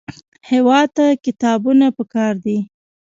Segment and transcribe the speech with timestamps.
[0.49, 2.57] هېواد ته کتابونه پکار دي